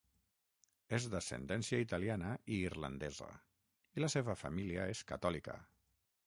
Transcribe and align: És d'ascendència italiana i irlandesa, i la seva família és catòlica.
És 0.97 1.03
d'ascendència 1.15 1.79
italiana 1.83 2.31
i 2.55 2.57
irlandesa, 2.71 3.29
i 4.01 4.05
la 4.05 4.11
seva 4.15 4.37
família 4.47 4.89
és 4.97 5.05
catòlica. 5.15 5.59